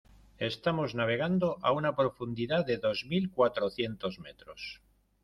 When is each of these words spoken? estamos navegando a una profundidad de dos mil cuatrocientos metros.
estamos 0.51 0.89
navegando 0.99 1.59
a 1.61 1.71
una 1.73 1.95
profundidad 1.95 2.65
de 2.65 2.79
dos 2.79 3.05
mil 3.05 3.29
cuatrocientos 3.29 4.17
metros. 4.17 4.81